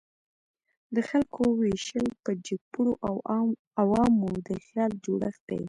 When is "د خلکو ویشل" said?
0.95-2.07